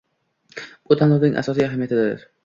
[0.91, 2.25] Bu tanlovning asosiy ahamiyatidir.